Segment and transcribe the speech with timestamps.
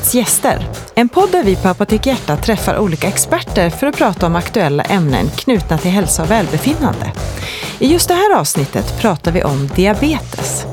[0.00, 0.68] Hjärtats gäster.
[0.94, 4.82] En podd där vi på Apotek Hjärta träffar olika experter för att prata om aktuella
[4.82, 7.12] ämnen knutna till hälsa och välbefinnande.
[7.78, 10.64] I just det här avsnittet pratar vi om diabetes.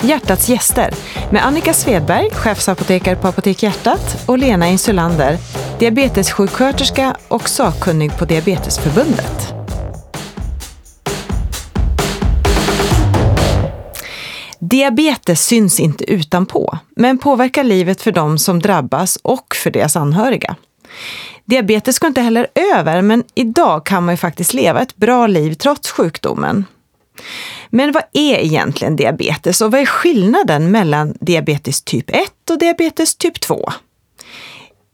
[0.00, 0.94] Hjärtats gäster
[1.30, 5.38] med Annika Svedberg, chefsapotekare på Apotek Hjärtat och Lena Insulander,
[5.78, 9.55] diabetessjuksköterska och sakkunnig på Diabetesförbundet.
[14.70, 20.56] Diabetes syns inte utanpå, men påverkar livet för de som drabbas och för deras anhöriga.
[21.44, 25.54] Diabetes går inte heller över, men idag kan man ju faktiskt leva ett bra liv
[25.54, 26.64] trots sjukdomen.
[27.70, 32.20] Men vad är egentligen diabetes och vad är skillnaden mellan diabetes typ 1
[32.50, 33.72] och diabetes typ 2?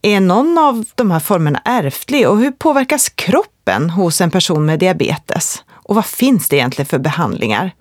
[0.02, 4.78] Är någon av de här formerna ärftlig och hur påverkas kroppen hos en person med
[4.78, 5.62] diabetes?
[5.82, 7.72] Och vad finns det egentligen för behandlingar?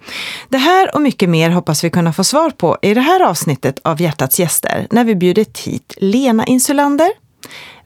[0.49, 3.79] Det här och mycket mer hoppas vi kunna få svar på i det här avsnittet
[3.83, 7.11] av Hjärtats gäster när vi bjudit hit Lena Insulander.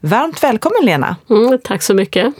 [0.00, 1.16] Varmt välkommen Lena!
[1.30, 2.34] Mm, tack så mycket!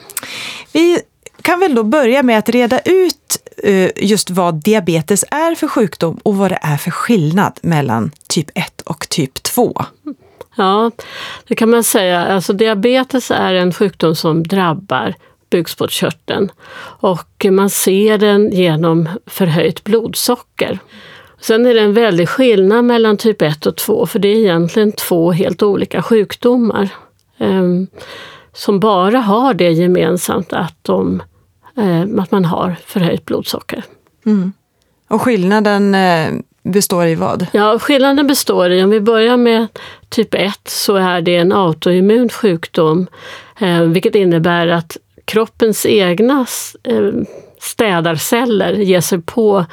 [0.73, 1.00] Vi
[1.42, 6.20] kan väl då börja med att reda ut uh, just vad diabetes är för sjukdom
[6.22, 9.84] och vad det är för skillnad mellan typ 1 och typ 2.
[10.56, 10.91] Ja,
[11.48, 12.27] det kan man säga.
[12.27, 15.15] Alltså diabetes är en sjukdom som drabbar
[15.57, 16.51] bukspottkörteln
[17.01, 20.79] och man ser den genom förhöjt blodsocker.
[21.41, 24.93] Sen är det en väldig skillnad mellan typ 1 och 2 för det är egentligen
[24.93, 26.89] två helt olika sjukdomar
[27.39, 27.62] eh,
[28.53, 31.23] som bara har det gemensamt att, de,
[31.77, 33.84] eh, att man har förhöjt blodsocker.
[34.27, 34.53] Mm.
[35.09, 37.47] Och skillnaden eh, består i vad?
[37.53, 39.67] Ja, skillnaden består i, om vi börjar med
[40.09, 43.07] typ 1, så är det en autoimmun sjukdom,
[43.59, 46.46] eh, vilket innebär att kroppens egna
[46.82, 47.10] eh,
[47.60, 49.64] städarceller ger sig på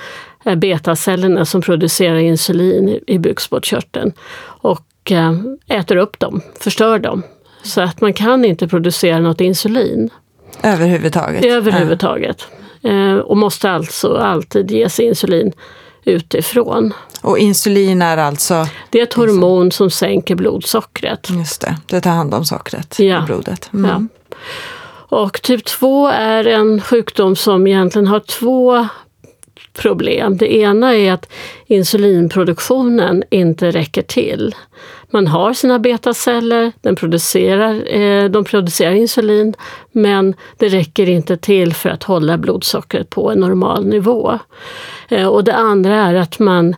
[0.45, 4.13] eh, betacellerna som producerar insulin i bukspottkörteln
[4.45, 5.33] och eh,
[5.67, 7.23] äter upp dem, förstör dem.
[7.63, 10.09] Så att man kan inte producera något insulin.
[10.63, 11.45] Överhuvudtaget?
[11.45, 12.47] Överhuvudtaget.
[12.81, 13.21] Ja.
[13.21, 15.51] Och måste alltså alltid ges insulin
[16.03, 16.93] utifrån.
[17.21, 18.67] Och insulin är alltså?
[18.89, 21.29] Det är ett hormon som sänker blodsockret.
[21.29, 23.23] Just det, det tar hand om sockret ja.
[23.23, 23.69] i blodet.
[23.73, 23.89] Mm.
[23.89, 24.35] Ja.
[25.13, 28.87] Och typ 2 är en sjukdom som egentligen har två
[29.73, 30.37] problem.
[30.37, 31.31] Det ena är att
[31.67, 34.55] insulinproduktionen inte räcker till.
[35.09, 39.55] Man har sina betaceller, den producerar, eh, de producerar insulin
[39.91, 44.39] men det räcker inte till för att hålla blodsockret på en normal nivå.
[45.09, 46.75] Eh, och det andra är att man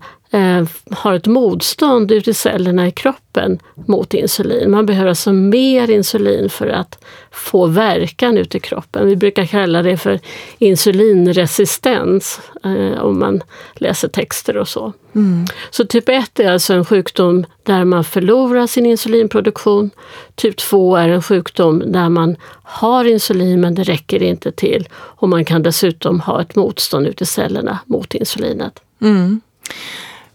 [0.92, 4.72] har ett motstånd ute i cellerna i kroppen mot insulin.
[4.72, 9.08] Man behöver alltså mer insulin för att få verkan ute i kroppen.
[9.08, 10.20] Vi brukar kalla det för
[10.58, 14.94] insulinresistens eh, om man läser texter och så.
[15.16, 15.46] Mm.
[15.70, 19.92] Så typ 1 är alltså en sjukdom där man förlorar sin insulinproduktion.
[20.36, 25.30] Typ 2 är en sjukdom där man har insulin men det räcker inte till och
[25.30, 28.80] man kan dessutom ha ett motstånd ute i cellerna mot insulinet.
[29.02, 29.42] Mm.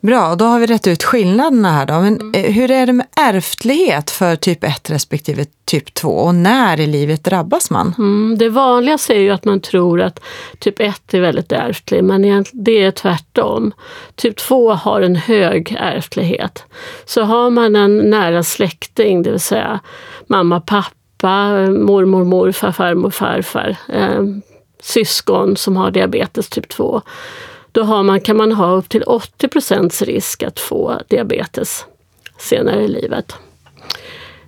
[0.00, 1.92] Bra, då har vi rätt ut skillnaderna här då.
[1.92, 2.52] Men mm.
[2.52, 7.24] Hur är det med ärftlighet för typ 1 respektive typ 2 och när i livet
[7.24, 7.94] drabbas man?
[7.98, 10.20] Mm, det vanligaste är ju att man tror att
[10.58, 13.72] typ 1 är väldigt ärftlig, men det är tvärtom.
[14.14, 16.64] Typ 2 har en hög ärftlighet.
[17.04, 19.80] Så har man en nära släkting, det vill säga
[20.26, 24.22] mamma, pappa, mormor, morfar, farmor, farfar, eh,
[24.82, 27.02] syskon som har diabetes typ 2
[27.72, 31.84] då har man, kan man ha upp till 80% risk att få diabetes
[32.38, 33.34] senare i livet.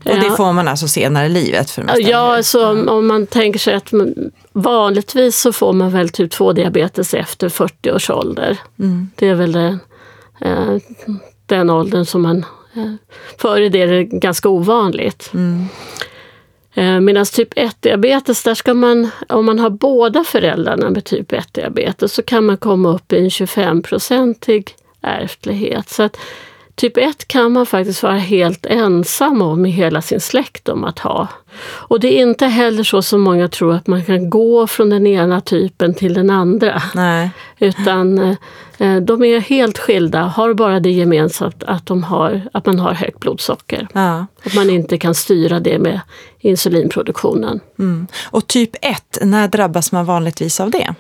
[0.05, 1.71] Och det får man alltså senare i livet?
[1.71, 4.15] För ja, alltså, om, om man tänker sig att man,
[4.53, 8.59] vanligtvis så får man väl typ 2-diabetes efter 40 års ålder.
[8.79, 9.11] Mm.
[9.17, 9.79] Det är väl det,
[10.41, 10.77] eh,
[11.47, 12.45] den åldern som man...
[12.75, 12.93] Eh,
[13.39, 15.31] före det är det ganska ovanligt.
[15.35, 15.69] Mm.
[16.75, 22.15] Eh, Medan typ 1-diabetes, där ska man, om man har båda föräldrarna med typ 1-diabetes
[22.15, 24.69] så kan man komma upp i en 25-procentig
[25.01, 25.89] ärftlighet.
[25.89, 26.17] Så att
[26.75, 30.99] typ 1 kan man faktiskt vara helt ensam om i hela sin släkt om att
[30.99, 31.29] ha.
[31.65, 35.07] Och det är inte heller så som många tror att man kan gå från den
[35.07, 36.83] ena typen till den andra.
[36.95, 37.31] Nej.
[37.59, 38.37] Utan eh,
[39.03, 43.21] de är helt skilda, har bara det gemensamt att, de har, att man har högt
[43.21, 43.89] blodsocker.
[43.93, 44.27] Ja.
[44.45, 46.01] Att man inte kan styra det med
[46.39, 47.61] insulinproduktionen.
[47.79, 48.07] Mm.
[48.31, 50.95] Och typ 1, när drabbas man vanligtvis av det?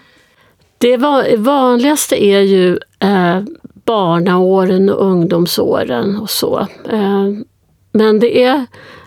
[0.78, 0.96] Det
[1.36, 3.40] vanligaste är ju eh,
[3.84, 6.66] barnaåren och ungdomsåren och så.
[6.90, 7.28] Eh,
[7.92, 8.66] men det är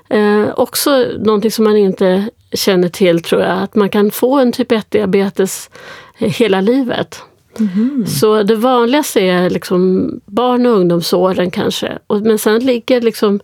[0.10, 4.52] eh, också någonting som man inte känner till tror jag, att man kan få en
[4.52, 5.70] typ 1-diabetes
[6.18, 7.22] hela livet.
[7.60, 8.06] Mm.
[8.08, 11.98] Så det vanligaste är liksom barn och ungdomsåren kanske.
[12.08, 13.40] Men sen ligger liksom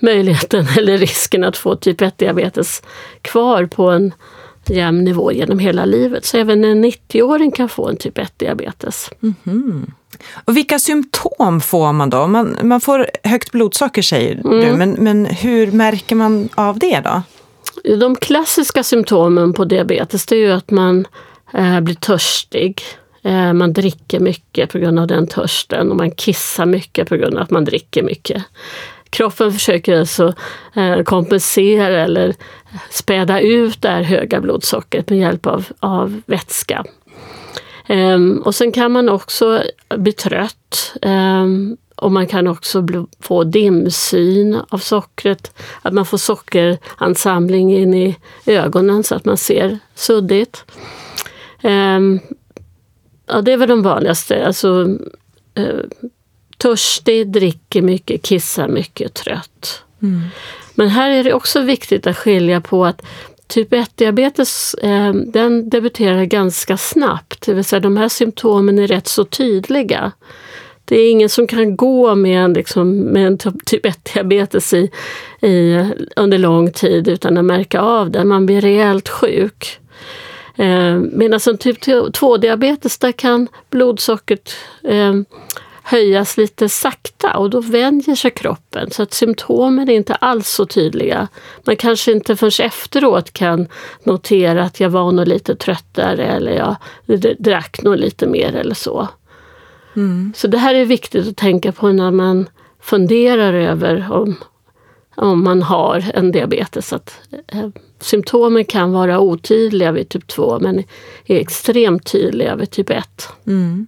[0.00, 2.82] möjligheten eller risken att få typ 1-diabetes
[3.22, 4.12] kvar på en
[4.66, 6.24] jämn nivå genom hela livet.
[6.24, 9.10] Så även en 90-åring kan få en typ 1-diabetes.
[9.46, 9.86] Mm.
[10.44, 12.26] Och vilka symptom får man då?
[12.26, 14.60] Man, man får högt blodsocker säger mm.
[14.60, 17.22] du, men, men hur märker man av det då?
[17.96, 21.06] De klassiska symptomen på diabetes det är ju att man
[21.52, 22.82] eh, blir törstig.
[23.24, 27.36] Eh, man dricker mycket på grund av den törsten och man kissar mycket på grund
[27.36, 28.44] av att man dricker mycket.
[29.10, 30.34] Kroppen försöker alltså
[30.74, 32.34] eh, kompensera eller
[32.90, 36.84] späda ut det här höga blodsockret med hjälp av, av vätska.
[37.86, 39.62] Ehm, och sen kan man också
[39.96, 40.94] bli trött.
[41.02, 42.86] Ehm, och man kan också
[43.20, 45.58] få dimsyn av sockret.
[45.82, 48.16] Att man får sockeransamling in i
[48.46, 50.64] ögonen så att man ser suddigt.
[51.62, 52.20] Ehm,
[53.26, 54.46] Ja, det är väl de vanligaste.
[54.46, 54.68] Alltså,
[55.58, 55.84] uh,
[56.58, 59.82] törstig, dricker mycket, kissar mycket, trött.
[60.02, 60.22] Mm.
[60.74, 63.02] Men här är det också viktigt att skilja på att
[63.46, 69.08] Typ 1-diabetes eh, den debuterar ganska snabbt, det vill säga de här symptomen är rätt
[69.08, 70.12] så tydliga.
[70.84, 74.90] Det är ingen som kan gå med en, liksom, med en typ 1-diabetes i,
[75.46, 75.84] i,
[76.16, 78.24] under lång tid utan att märka av det.
[78.24, 79.80] Man blir rejält sjuk.
[80.56, 85.14] Eh, Medan en typ 2-diabetes, där kan blodsockret eh,
[85.82, 90.66] höjas lite sakta och då vänjer sig kroppen så att symptomen är inte alls så
[90.66, 91.28] tydliga.
[91.64, 93.68] Man kanske inte förrän efteråt kan
[94.04, 96.76] notera att jag var nog lite tröttare eller jag
[97.38, 99.08] drack nog lite mer eller så.
[99.96, 100.32] Mm.
[100.36, 102.48] Så det här är viktigt att tänka på när man
[102.80, 104.36] funderar över om,
[105.16, 106.92] om man har en diabetes.
[106.92, 107.18] Att,
[107.48, 107.68] eh,
[108.00, 110.78] symptomen kan vara otydliga vid typ 2 men
[111.26, 113.28] är extremt tydliga vid typ 1.
[113.46, 113.86] Mm.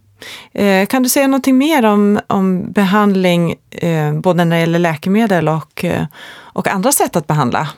[0.53, 5.49] Eh, kan du säga någonting mer om, om behandling, eh, både när det gäller läkemedel
[5.49, 6.05] och, eh,
[6.37, 7.69] och andra sätt att behandla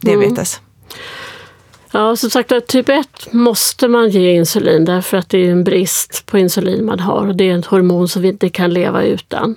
[0.00, 0.60] diabetes?
[0.60, 0.64] Mm.
[1.92, 6.26] Ja, som sagt typ 1 måste man ge insulin därför att det är en brist
[6.26, 9.56] på insulin man har och det är ett hormon som vi inte kan leva utan.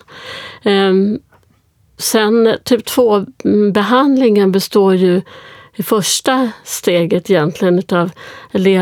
[2.01, 5.21] Sen typ 2-behandlingen mm, består ju
[5.75, 8.09] i första steget egentligen utav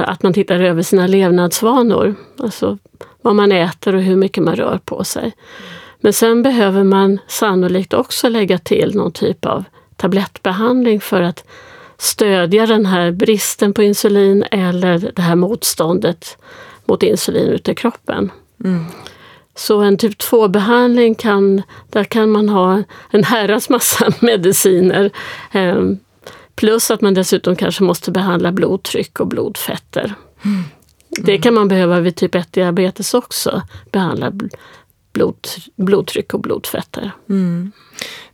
[0.06, 2.16] att man tittar över sina levnadsvanor.
[2.38, 2.77] Alltså
[3.21, 5.33] vad man äter och hur mycket man rör på sig.
[6.01, 9.63] Men sen behöver man sannolikt också lägga till någon typ av
[9.95, 11.45] tablettbehandling för att
[11.98, 16.38] stödja den här bristen på insulin eller det här motståndet
[16.86, 18.31] mot insulin ute i kroppen.
[18.63, 18.86] Mm.
[19.59, 25.11] Så en typ 2-behandling kan, där kan man ha en herrans massa mediciner.
[25.51, 25.83] Eh,
[26.56, 30.15] plus att man dessutom kanske måste behandla blodtryck och blodfetter.
[30.45, 30.63] Mm.
[31.09, 33.61] Det kan man behöva vid typ 1-diabetes också,
[33.91, 34.31] behandla
[35.13, 37.11] blod, blodtryck och blodfetter.
[37.29, 37.71] Mm.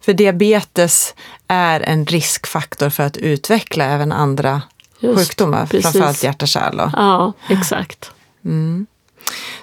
[0.02, 1.16] För diabetes
[1.48, 4.62] är en riskfaktor för att utveckla även andra
[5.00, 5.82] Just, sjukdomar, precis.
[5.84, 6.90] framförallt hjärt-kärl.
[6.94, 8.12] Ja, exakt.
[8.44, 8.88] Mm.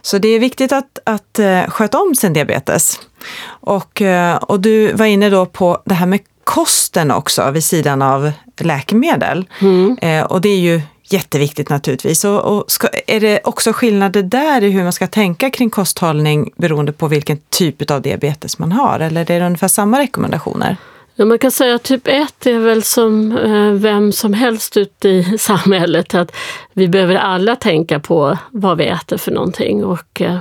[0.03, 3.01] Så det är viktigt att, att uh, sköta om sin diabetes.
[3.47, 8.03] Och, uh, och du var inne då på det här med kosten också vid sidan
[8.03, 9.45] av läkemedel.
[9.61, 9.99] Mm.
[10.03, 10.81] Uh, och det är ju
[11.13, 12.25] jätteviktigt naturligtvis.
[12.25, 16.51] Och, och ska, är det också skillnader där i hur man ska tänka kring kosthållning
[16.57, 19.01] beroende på vilken typ av diabetes man har?
[19.01, 20.77] Eller är det ungefär samma rekommendationer?
[21.23, 25.09] Ja, man kan säga att typ 1 är väl som eh, vem som helst ute
[25.09, 26.15] i samhället.
[26.15, 26.37] Att
[26.73, 30.39] vi behöver alla tänka på vad vi äter för någonting och eh,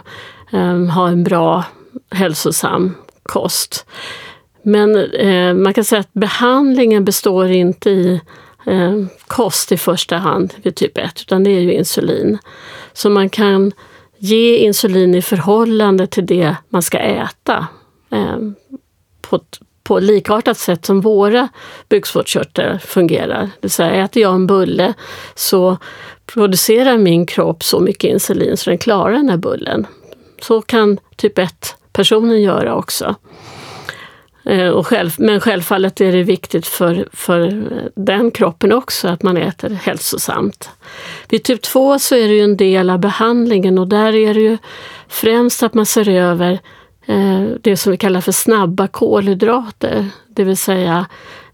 [0.52, 1.64] ehm, ha en bra
[2.12, 3.86] hälsosam kost.
[4.64, 8.22] Men eh, man kan säga att behandlingen består inte i
[8.66, 8.94] eh,
[9.28, 12.38] kost i första hand vid typ 1, utan det är ju insulin.
[12.94, 13.72] Så man kan
[14.18, 17.68] ge insulin i förhållande till det man ska äta
[18.10, 18.56] ehm,
[19.84, 21.50] på likartat sätt som våra
[21.90, 23.42] bukspottkörtlar fungerar.
[23.42, 24.94] Det vill säga, äter jag en bulle
[25.36, 25.78] så
[26.26, 29.88] producerar min kropp så mycket insulin så den klarar den här bullen.
[30.42, 33.16] Så kan typ 1-personen göra också.
[34.46, 37.64] Eh, och själv, men självfallet är det viktigt för, för
[37.96, 40.70] den kroppen också att man äter hälsosamt.
[41.30, 44.40] Vid typ 2 så är det ju en del av behandlingen och där är det
[44.42, 44.58] ju
[45.08, 46.60] främst att man ser över
[47.06, 50.10] Eh, det som vi kallar för snabba kolhydrater.
[50.28, 51.06] Det vill säga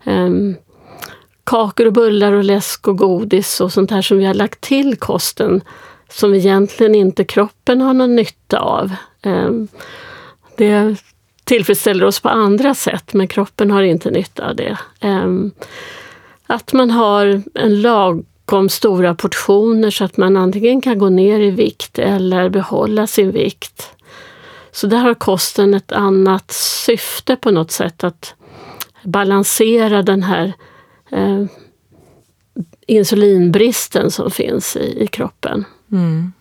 [0.04, 0.56] ehm,
[1.44, 4.96] kakor och bullar och läsk och godis och sånt här som vi har lagt till
[4.96, 5.62] kosten
[6.10, 8.92] som egentligen inte kroppen har någon nytta av.
[9.22, 9.68] Ehm,
[10.56, 10.96] det
[11.44, 14.78] tillfredsställer oss på andra sätt, men kroppen har inte nytta av det.
[15.00, 15.52] Ehm,
[16.48, 21.52] att man har en lagom stora portioner så att man antingen kan gå ner i
[21.52, 23.97] vikt eller behålla sin vikt.
[24.78, 28.34] Så där har kosten ett annat syfte på något sätt, att
[29.04, 30.54] balansera den här
[31.12, 31.46] eh,
[32.88, 35.66] insulinbristen som finns i, i kroppen.
[35.92, 36.34] Mm.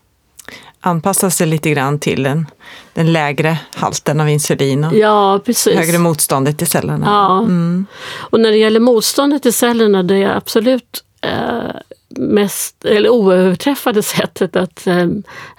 [0.79, 2.45] Anpassa sig lite grann till den,
[2.93, 5.75] den lägre halten av insulin och ja, precis.
[5.75, 7.05] högre motståndet i cellerna.
[7.05, 7.39] Ja.
[7.39, 7.85] Mm.
[8.13, 11.75] Och när det gäller motståndet i cellerna, det är absolut eh,
[12.17, 15.07] mest, eller oöverträffade sättet att eh,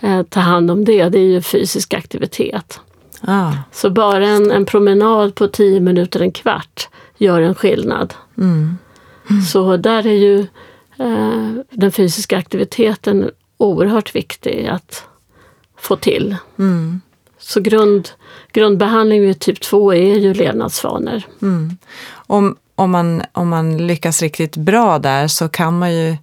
[0.01, 2.81] eh, ta hand om det, det är ju fysisk aktivitet.
[3.21, 3.53] Ah.
[3.73, 6.89] Så bara en, en promenad på tio minuter, en kvart,
[7.19, 8.15] gör en skillnad.
[8.39, 8.79] Mm.
[9.31, 9.43] Mm.
[9.43, 10.41] Så där är ju
[10.99, 15.05] eh, den fysiska aktiviteten oerhört viktig att
[15.79, 16.37] få till.
[16.59, 17.01] Mm.
[17.39, 18.09] Så grund,
[18.53, 21.23] grundbehandling vid typ 2 är ju levnadsvanor.
[21.43, 21.77] Mm.
[22.11, 26.17] Om, om, man, om man lyckas riktigt bra där så kan man ju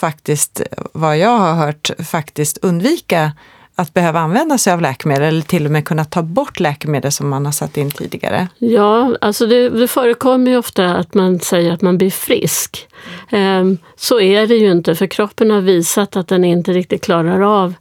[0.00, 3.32] faktiskt, vad jag har hört, faktiskt undvika
[3.74, 7.28] att behöva använda sig av läkemedel eller till och med kunna ta bort läkemedel som
[7.28, 8.48] man har satt in tidigare?
[8.58, 12.88] Ja, alltså det, det förekommer ju ofta att man säger att man blir frisk.
[13.30, 13.78] Mm.
[13.96, 17.74] Så är det ju inte, för kroppen har visat att den inte riktigt klarar av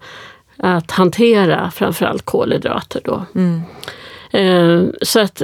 [0.58, 3.02] att hantera framförallt kolhydrater.
[3.04, 3.26] Då.
[3.36, 3.62] Mm.
[4.32, 5.42] Ehm, så att,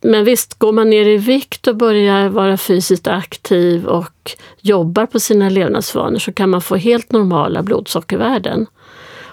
[0.00, 5.20] men visst, går man ner i vikt och börjar vara fysiskt aktiv och jobbar på
[5.20, 8.66] sina levnadsvanor så kan man få helt normala blodsockervärden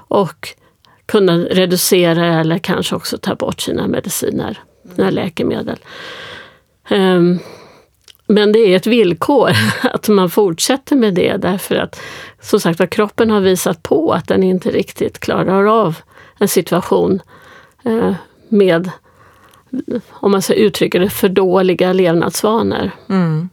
[0.08, 0.48] och
[1.06, 4.60] kunna reducera eller kanske också ta bort sina mediciner,
[4.96, 5.78] sina läkemedel.
[6.90, 7.40] Um,
[8.28, 9.52] men det är ett villkor
[9.84, 12.02] att man fortsätter med det därför att
[12.42, 15.98] som sagt att kroppen har visat på att den inte riktigt klarar av
[16.40, 17.22] en situation
[17.84, 18.14] eh,
[18.50, 18.92] med,
[20.10, 22.92] om man så uttrycker det, för dåliga levnadsvanor.
[23.10, 23.50] Mm.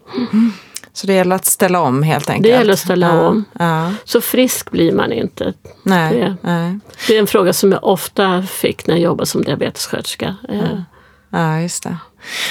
[0.93, 2.45] Så det gäller att ställa om helt enkelt?
[2.45, 3.45] Det gäller att ställa ja, om.
[3.59, 3.95] Ja.
[4.05, 5.53] Så frisk blir man inte.
[5.83, 6.79] Nej, det, nej.
[7.09, 10.37] det är en fråga som jag ofta fick när jag jobbade som diabetessköterska.
[10.49, 10.85] Ja.
[11.31, 11.97] ja, just det.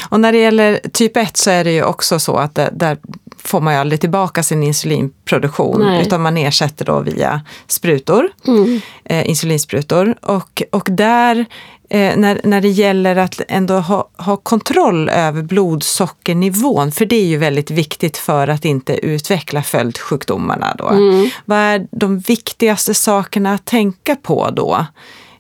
[0.10, 2.98] Och när det gäller typ 1 så är det ju också så att det, där
[3.44, 6.02] får man ju aldrig tillbaka sin insulinproduktion Nej.
[6.02, 8.82] utan man ersätter då via sprutor, mm.
[9.04, 10.16] eh, insulinsprutor.
[10.22, 11.46] Och, och där
[11.92, 17.26] eh, när, när det gäller att ändå ha, ha kontroll över blodsockernivån, för det är
[17.26, 20.76] ju väldigt viktigt för att inte utveckla följdsjukdomarna.
[20.78, 20.88] Då.
[20.88, 21.30] Mm.
[21.46, 24.86] Vad är de viktigaste sakerna att tänka på då?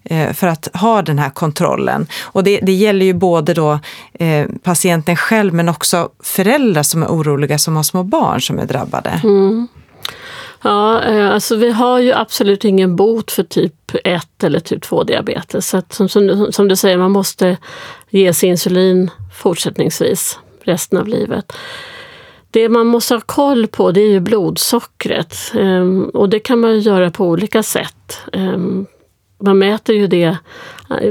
[0.03, 2.08] Eh, för att ha den här kontrollen.
[2.22, 3.79] Och det, det gäller ju både då
[4.13, 8.65] eh, patienten själv men också föräldrar som är oroliga som har små barn som är
[8.65, 9.22] drabbade.
[9.24, 9.67] Mm.
[10.63, 15.03] Ja, eh, alltså vi har ju absolut ingen bot för typ 1 eller typ 2
[15.03, 15.70] diabetes.
[15.70, 17.58] Så att, som, som, som, du säger, man måste
[18.10, 21.53] ge sig insulin fortsättningsvis resten av livet.
[22.51, 26.80] Det man måste ha koll på det är ju blodsockret ehm, och det kan man
[26.80, 28.22] göra på olika sätt.
[28.34, 28.86] Ehm,
[29.39, 30.38] man mäter ju det,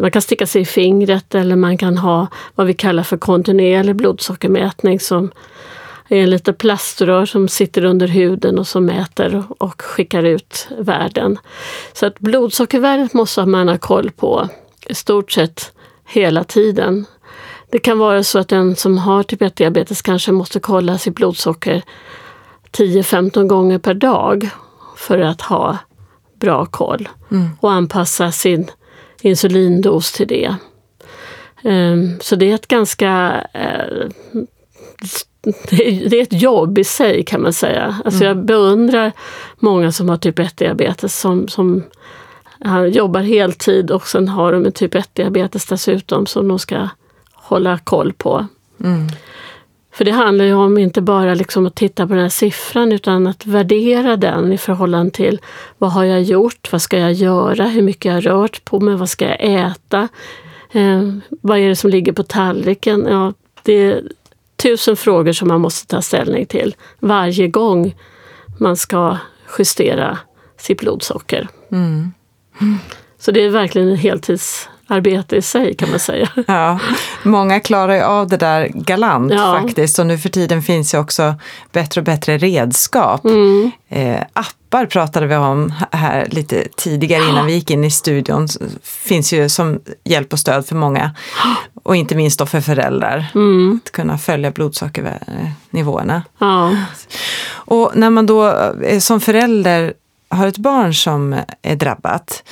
[0.01, 3.97] man kan sticka sig i fingret eller man kan ha vad vi kallar för kontinuerlig
[3.97, 5.31] blodsockermätning som
[6.17, 11.39] är en liten plaströr som sitter under huden och som mäter och skickar ut värden.
[11.93, 14.49] Så att blodsockervärdet måste man ha koll på
[14.87, 15.73] i stort sett
[16.07, 17.05] hela tiden.
[17.71, 21.83] Det kan vara så att den som har typ 1-diabetes kanske måste kolla sitt blodsocker
[22.73, 24.51] 10-15 gånger per dag
[24.97, 25.79] för att ha
[26.41, 27.49] bra koll mm.
[27.61, 28.71] och anpassa sin
[29.21, 30.55] insulindos till det.
[31.65, 34.11] Um, så det är ett ganska uh,
[35.71, 38.01] det är ett jobb i sig kan man säga.
[38.05, 38.29] Alltså mm.
[38.29, 39.13] Jag beundrar
[39.59, 41.83] många som har typ 1-diabetes som, som
[42.91, 46.89] jobbar heltid och sen har de en typ 1-diabetes dessutom som de ska
[47.33, 48.47] hålla koll på.
[48.81, 49.09] Mm.
[49.93, 53.27] För det handlar ju om inte bara liksom att titta på den här siffran utan
[53.27, 55.41] att värdera den i förhållande till
[55.79, 58.95] vad har jag gjort, vad ska jag göra, hur mycket jag har rört på mig,
[58.95, 60.09] vad ska jag äta,
[60.73, 63.07] eh, vad är det som ligger på tallriken?
[63.11, 64.03] Ja, det
[64.63, 67.95] tusen frågor som man måste ta ställning till varje gång
[68.59, 69.19] man ska
[69.59, 70.19] justera
[70.59, 71.49] sitt blodsocker.
[71.73, 72.13] Mm.
[73.19, 76.29] Så det är verkligen en heltids arbete i sig kan man säga.
[76.47, 76.79] Ja,
[77.23, 79.61] många klarar ju av det där galant ja.
[79.61, 81.35] faktiskt och nu för tiden finns ju också
[81.73, 83.25] bättre och bättre redskap.
[83.25, 83.71] Mm.
[83.89, 88.49] Eh, appar pratade vi om här lite tidigare innan vi gick in i studion.
[88.83, 91.15] Finns ju som hjälp och stöd för många
[91.83, 93.27] och inte minst då för föräldrar.
[93.35, 93.81] Mm.
[93.85, 96.23] Att kunna följa blodsockernivåerna.
[96.39, 96.77] Ja.
[97.53, 98.49] Och när man då
[98.83, 99.95] eh, som förälder
[100.31, 102.43] har ett barn som är drabbat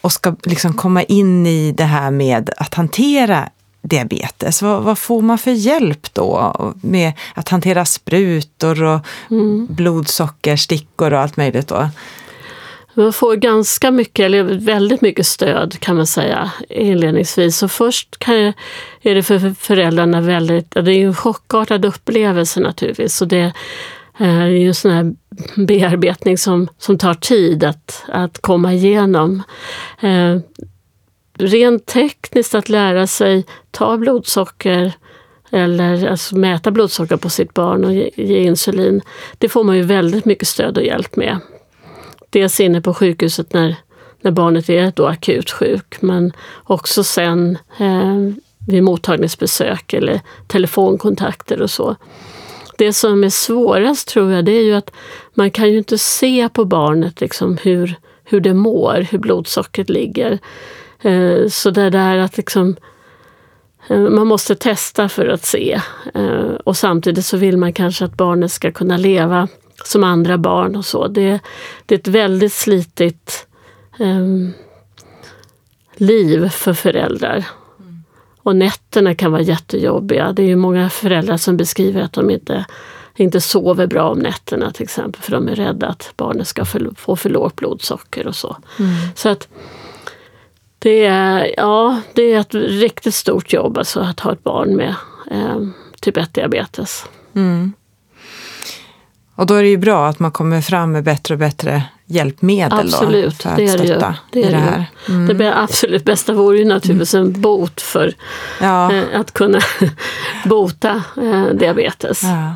[0.00, 3.48] och ska liksom komma in i det här med att hantera
[3.82, 9.66] diabetes, vad, vad, får man för hjälp då med att hantera sprutor och mm.
[9.70, 11.88] blodsockerstickor och allt möjligt då?
[12.94, 17.58] Man får ganska mycket, eller väldigt mycket stöd kan man säga inledningsvis.
[17.58, 18.52] Så först kan
[19.02, 23.16] är det för föräldrarna väldigt, det är en chockartad upplevelse naturligtvis.
[23.16, 23.52] Så det
[24.18, 25.14] Eh, är ju en sån här
[25.66, 29.42] bearbetning som, som tar tid att, att komma igenom.
[30.00, 30.38] Eh,
[31.38, 34.92] rent tekniskt att lära sig ta blodsocker
[35.50, 39.00] eller alltså mäta blodsocker på sitt barn och ge, ge insulin,
[39.38, 41.38] det får man ju väldigt mycket stöd och hjälp med
[42.30, 43.76] dels inne på sjukhuset när,
[44.20, 46.32] när barnet är då akut sjuk men
[46.64, 48.18] också sen eh,
[48.66, 51.96] vid mottagningsbesök eller telefonkontakter och så.
[52.76, 54.90] Det som är svårast tror jag det är ju att
[55.34, 60.38] man kan ju inte se på barnet liksom hur, hur det mår, hur blodsockret ligger.
[61.02, 62.76] Eh, så det där att liksom
[63.88, 65.80] eh, man måste testa för att se.
[66.14, 69.48] Eh, och samtidigt så vill man kanske att barnet ska kunna leva
[69.84, 71.08] som andra barn och så.
[71.08, 71.40] Det,
[71.86, 73.46] det är ett väldigt slitigt
[73.98, 74.52] um,
[75.96, 77.44] liv för föräldrar.
[78.44, 80.32] Och nätterna kan vara jättejobbiga.
[80.32, 82.64] Det är ju många föräldrar som beskriver att de inte,
[83.16, 86.64] inte sover bra om nätterna till exempel för de är rädda att barnet ska
[86.96, 88.56] få för lågt blodsocker och så.
[88.78, 88.92] Mm.
[89.14, 89.48] Så att
[90.78, 94.94] det är, ja, det är ett riktigt stort jobb alltså att ha ett barn med
[95.30, 95.60] eh,
[96.00, 97.06] typ 1-diabetes.
[97.34, 97.72] Mm.
[99.34, 102.94] Och då är det ju bra att man kommer fram med bättre och bättre hjälpmedel
[102.94, 104.86] absolut, då, för att det stötta det, det, är det här.
[105.08, 105.38] Mm.
[105.38, 108.14] Det absolut bästa vore ju naturligtvis en bot för
[108.60, 108.92] ja.
[108.92, 109.60] eh, att kunna
[110.44, 112.22] bota eh, diabetes.
[112.22, 112.54] Ja.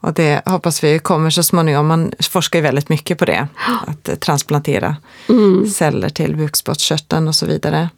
[0.00, 1.86] Och det hoppas vi kommer så småningom.
[1.86, 3.48] Man forskar ju väldigt mycket på det.
[3.86, 4.96] Att eh, transplantera
[5.28, 5.66] mm.
[5.66, 7.88] celler till bukspottkörteln och så vidare.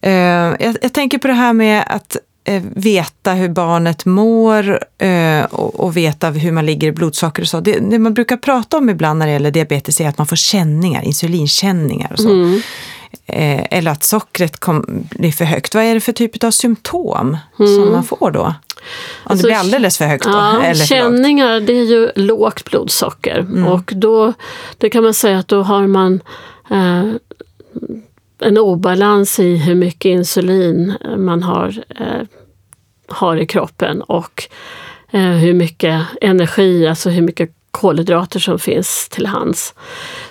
[0.00, 2.16] Jag, jag tänker på det här med att
[2.74, 7.60] veta hur barnet mår eh, och, veta hur man ligger i blodsocker och så.
[7.60, 10.36] Det, det, man brukar prata om ibland när det gäller diabetes är att man får
[10.36, 12.30] känningar, insulinkänningar och så.
[12.30, 12.60] Mm.
[13.26, 15.74] Eh, eller att sockret kom, blir för högt.
[15.74, 17.74] Vad är det för typ av symptom mm.
[17.74, 18.40] som man får då?
[18.40, 18.54] Om
[19.22, 20.30] alltså, det blir alldeles för högt då?
[20.30, 23.66] Ja, eller känningar det är ju lågt blodsocker mm.
[23.66, 24.32] och då
[24.78, 26.20] det kan man säga att då har man
[26.70, 27.12] eh,
[28.44, 32.26] en obalans i hur mycket insulin man har, eh,
[33.08, 34.44] har i kroppen och
[35.10, 39.74] eh, hur mycket energi, alltså hur mycket kolhydrater som finns till hands.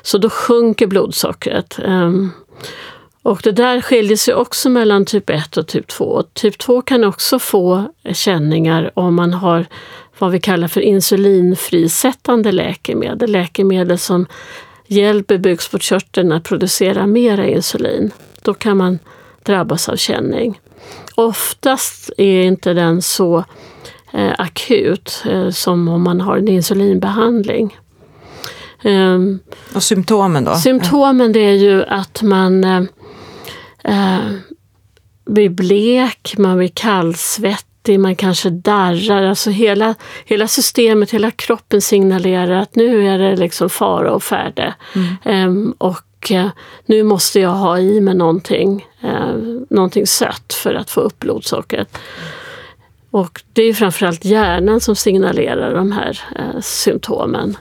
[0.02, 1.80] Så då sjunker blodsockret.
[1.86, 2.32] Ehm,
[3.23, 6.23] och det där skiljer sig också mellan typ 1 och typ 2.
[6.34, 9.65] Typ 2 kan också få känningar om man har
[10.19, 13.32] vad vi kallar för insulinfrisättande läkemedel.
[13.32, 14.26] Läkemedel som
[14.88, 18.12] hjälper bukspottkörteln att producera mera insulin.
[18.41, 19.00] Då kan man
[19.43, 20.60] drabbas av känning.
[21.15, 23.43] Oftast är inte den så
[24.13, 27.78] eh, akut eh, som om man har en insulinbehandling.
[28.84, 29.39] Um,
[29.76, 30.56] och symptomen då?
[30.56, 32.84] Symptomen det är ju att man eh,
[33.84, 34.19] eh
[35.26, 39.24] blir blek, man blir kallsvettig svettig, man kanske darrar.
[39.24, 44.74] Alltså hela, hela systemet, hela kroppen signalerar att nu är det liksom fara och färde.
[44.96, 45.48] Mm.
[45.50, 46.50] Um, och uh,
[46.86, 51.98] nu måste jag ha i mig någonting, uh, någonting sött för att få upp blodsockret.
[53.12, 57.58] Och det är framförallt hjärnan som signalerar de här uh, symptomen.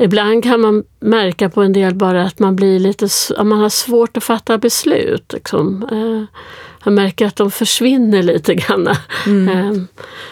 [0.00, 3.08] Ibland kan man märka på en del bara att man blir lite,
[3.44, 5.32] man har svårt att fatta beslut.
[5.32, 5.88] Liksom.
[6.84, 8.88] Jag märker att de försvinner lite grann.
[9.26, 9.48] Mm.
[9.48, 9.86] Ehm,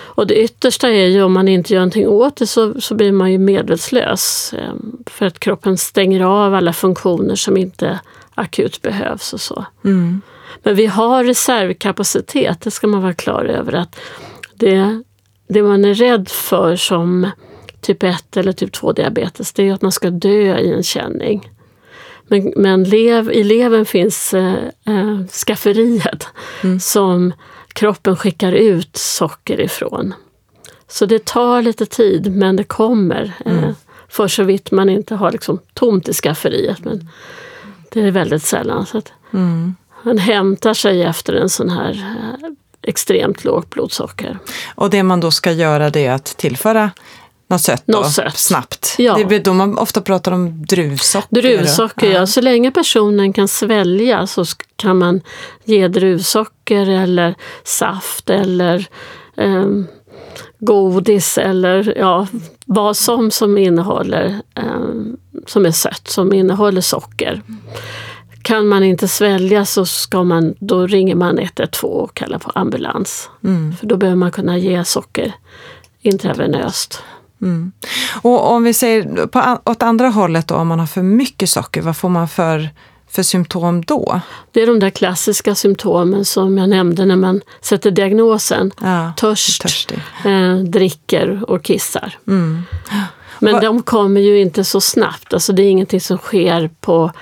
[0.05, 3.13] och det yttersta är ju om man inte gör någonting åt det så, så blir
[3.13, 4.55] man ju medvetslös.
[4.59, 8.01] Ehm, för att kroppen stänger av alla funktioner som inte
[8.35, 9.67] akut behövs och så.
[9.85, 10.21] Mm.
[10.63, 13.73] Men vi har reservkapacitet, det ska man vara klar över.
[13.73, 14.01] att
[14.55, 15.03] det,
[15.49, 17.31] det man är rädd för som
[17.81, 21.51] typ 1 eller typ 2 diabetes, det är att man ska dö i en känning.
[22.29, 26.27] Men, men lev, i levern finns äh, skafferiet
[26.65, 26.81] mm.
[26.81, 27.33] som
[27.73, 30.15] kroppen skickar ut socker ifrån.
[30.89, 33.33] Så det tar lite tid men det kommer.
[33.45, 33.65] Mm.
[33.65, 33.71] Eh,
[34.09, 36.85] för så vitt man inte har liksom tomt i skafferiet.
[36.85, 37.09] Men
[37.93, 38.87] det är väldigt sällan.
[38.87, 39.75] Så att mm.
[40.03, 42.51] Man hämtar sig efter en sån här eh,
[42.83, 44.39] extremt lågt blodsocker.
[44.75, 46.91] Och det man då ska göra det är att tillföra
[47.49, 48.39] något sött, något då, sött.
[48.39, 48.95] snabbt.
[48.99, 49.19] Ja.
[49.29, 51.43] Det är då man ofta pratar om druvsocker.
[51.43, 52.19] Druvsocker, ja.
[52.19, 52.27] ja.
[52.27, 54.45] Så länge personen kan svälja så
[54.77, 55.21] kan man
[55.65, 57.35] ge druvsocker eller
[57.65, 58.87] saft eller
[59.37, 59.67] eh,
[60.59, 62.27] godis eller ja,
[62.67, 64.63] vad som som innehåller eh,
[65.47, 67.43] som är sött, som innehåller socker.
[68.43, 73.31] kan man inte svälja så ska man, då ringer man 112 och kallar på ambulans.
[73.45, 73.77] Mm.
[73.77, 75.33] För då behöver man kunna ge socker
[76.03, 77.03] intravenöst.
[77.43, 77.73] Mm.
[78.23, 81.83] Och om vi säger på, åt andra hållet då, om man har för mycket socker,
[81.83, 82.69] vad får man för,
[83.11, 84.21] för symptom då?
[84.53, 88.71] Det är de där klassiska symptomen som jag nämnde när man sätter diagnosen.
[88.83, 89.93] Ja, Törst,
[90.25, 92.19] eh, dricker och kissar.
[92.27, 92.63] Mm.
[93.41, 95.35] Men Va- de kommer ju inte så snabbt.
[95.35, 97.13] Alltså det är ingenting som sker på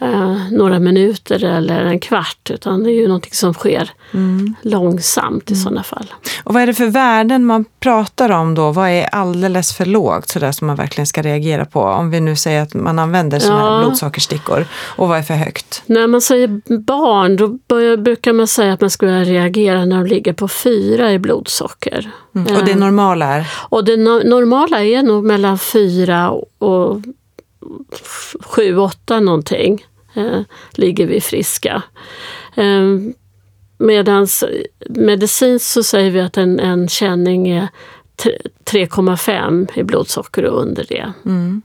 [0.00, 2.50] eh, några minuter eller en kvart.
[2.50, 4.54] Utan det är ju någonting som sker Mm.
[4.62, 6.06] långsamt i sådana fall.
[6.44, 8.72] Och vad är det för värden man pratar om då?
[8.72, 11.80] Vad är alldeles för lågt sådär som man verkligen ska reagera på?
[11.82, 13.78] Om vi nu säger att man använder sådana här Ja.
[13.78, 14.66] blodsockerstickor.
[14.96, 15.82] Och vad är för högt?
[15.86, 20.06] När man säger barn då börjar, brukar man säga att man börja reagera när de
[20.06, 22.10] ligger på fyra i blodsocker.
[22.34, 22.56] Mm.
[22.56, 23.46] Och det Eh, normala är?
[23.52, 27.00] Och det no- normala är nog mellan fyra och
[28.40, 29.86] sju, åtta någonting.
[30.14, 30.40] Eh,
[30.72, 31.82] ligger vi friska.
[32.56, 32.82] Eh,
[33.80, 34.26] Medan
[34.88, 37.68] medicinskt så säger vi att en, en känning är
[38.16, 41.12] tre- 3,5 i blodsocker och under det.
[41.24, 41.62] Mm.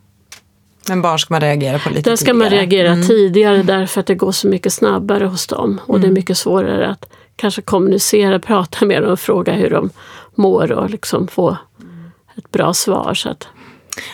[0.89, 2.61] Men barn ska man reagera på lite Där ska man tidigare.
[2.65, 3.07] reagera Mm.
[3.07, 5.81] tidigare därför att det går så mycket snabbare hos dem.
[5.85, 9.89] Och det är mycket svårare att kanske kommunicera, prata med dem och fråga hur de
[10.35, 11.57] mår och liksom få
[12.37, 13.13] ett bra svar.
[13.13, 13.47] Så att,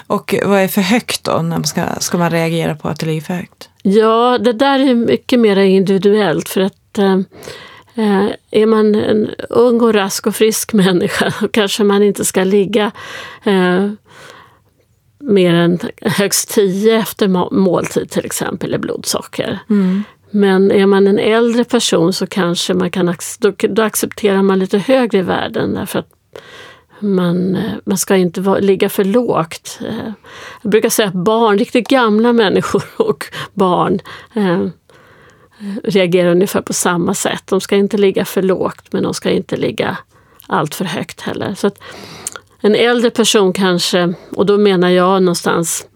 [0.07, 1.31] Och vad är för högt då?
[1.31, 3.69] När man ska, ska man reagera på att det ligger för högt?
[3.81, 7.13] Ja, det där är mycket mer individuellt för att eh,
[7.95, 12.43] eh, är man en ung och rask och frisk människa då kanske man inte ska
[12.43, 12.91] ligga
[13.43, 13.89] eh,
[15.19, 19.59] mer än högst 10 efter må- måltid till exempel i blodsocker.
[20.31, 24.77] Men är man en äldre person så kanske man kan då, då accepterar man lite
[24.77, 26.09] högre värden därför att
[26.99, 29.79] man, eh, man ska inte vara, ligga för lågt.
[29.85, 30.11] Eh,
[30.61, 33.99] jag brukar säga att barn, riktigt gamla människor och barn
[34.33, 34.67] eh,
[35.83, 37.43] reagerar ungefär på samma sätt.
[37.45, 39.97] De ska inte ligga för lågt men de ska inte ligga
[40.47, 41.55] allt för högt heller.
[41.55, 41.79] Så att
[42.61, 45.87] en äldre person kanske, och då menar jag någonstans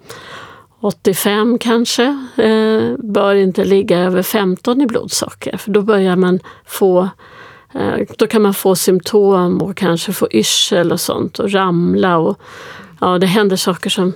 [0.82, 2.04] 85 kanske,
[2.38, 5.58] eh, bör inte ligga över 15 i blodsocker.
[5.58, 7.10] För då börjar man få
[8.18, 12.18] då kan man få symptom och kanske få yrsel och sånt och ramla.
[12.18, 12.40] Och,
[13.02, 14.14] ja, det händer saker som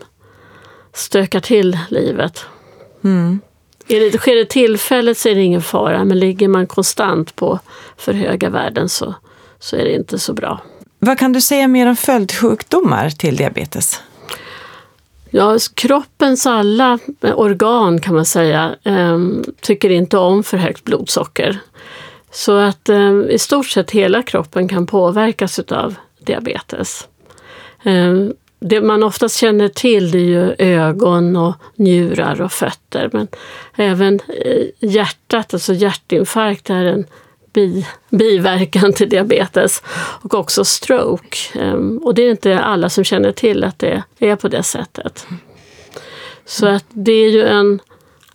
[0.94, 2.46] stökar till livet.
[3.04, 3.40] Mm.
[3.88, 7.60] Är det, sker det tillfället så är det ingen fara, men ligger man konstant på
[7.98, 9.16] för höga värden så,
[9.60, 10.62] så är det inte så bra.
[11.00, 14.02] Vad kan du säga mer om följdsjukdomar till diabetes?
[15.30, 19.20] Ja, kroppens alla organ kan man säga eh,
[19.62, 21.60] tycker inte om för högt blodsocker.
[22.38, 27.08] Så att eh, i stort sett hela kroppen kan påverkas av diabetes.
[27.84, 28.14] Eh,
[28.60, 33.10] det man oftast känner till det är ju ögon och njurar och fötter.
[33.14, 33.28] Men
[33.76, 37.06] även eh, hjärtat, alltså hjärtinfarkt är en
[37.54, 39.84] bi, biverkan till diabetes.
[40.22, 41.38] Och också stroke.
[41.60, 45.28] Eh, och det är inte alla som känner till att det är på det sättet.
[46.46, 47.80] Så att det är ju en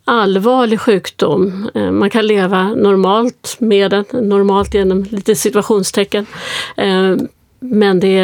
[0.05, 1.71] allvarlig sjukdom.
[1.75, 6.27] Eh, Man kan leva normalt med den, normalt genom lite situationstecken.
[6.77, 7.17] Eh,
[7.65, 8.19] Men det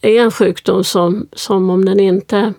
[0.00, 2.52] är en sjukdom som, som om den inte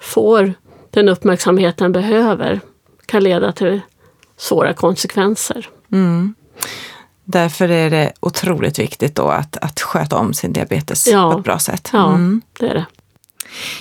[0.00, 0.54] får
[0.90, 2.60] den uppmärksamhet den behöver
[3.06, 3.80] kan leda till
[4.36, 5.68] svåra konsekvenser.
[5.92, 6.34] Mm.
[7.24, 11.32] Därför är det otroligt viktigt då att, att sköta om sin diabetes Ja.
[11.32, 11.90] på ett bra sätt.
[11.92, 12.42] Ja, Mm.
[12.58, 12.86] det är det.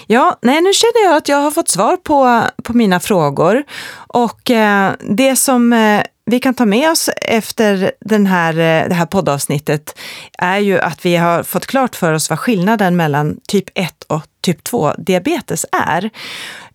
[0.08, 3.64] Ja, nej, nu känner jag att jag har fått svar på, på mina frågor.
[4.08, 8.96] Och eh, det som eh, vi kan ta med oss efter den här, eh, det
[8.96, 10.00] här poddavsnittet
[10.38, 14.24] är ju att vi har fått klart för oss vad skillnaden mellan typ 1 och
[14.42, 16.10] typ 2 diabetes är.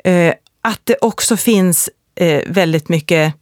[0.04, 3.34] Eh, att det också finns eh, väldigt mycket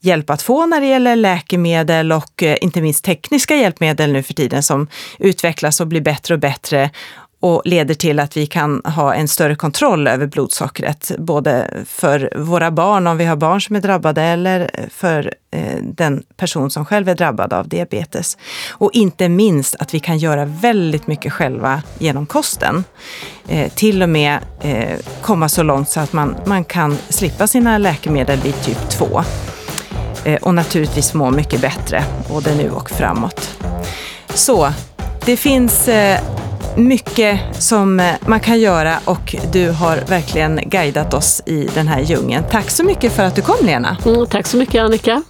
[0.00, 4.34] hjälp att få när det gäller läkemedel och eh, inte minst tekniska hjälpmedel nu för
[4.34, 6.90] tiden som utvecklas och blir bättre och bättre
[7.40, 12.70] och leder till att vi kan ha en större kontroll över blodsockret, både för våra
[12.70, 16.84] barn om vi har barn som är drabbade eller eh, för eh, den person som
[16.84, 18.36] själv är drabbad av diabetes.
[18.70, 22.84] Och inte minst att vi kan göra väldigt mycket själva genom kosten.
[23.48, 27.78] Eh, till och med eh, komma så långt så att man, man kan slippa sina
[27.78, 29.22] läkemedel vid typ 2
[30.24, 33.58] eh, och naturligtvis må mycket bättre, både nu och framåt.
[34.34, 34.72] Så
[35.26, 36.20] det finns eh,
[36.78, 42.00] mycket som eh, man kan göra och du har verkligen guidat oss i den här
[42.00, 42.44] djungeln.
[42.50, 43.96] Tack så mycket för att du kom Lena.
[44.06, 45.22] Mm, tack så mycket Annika.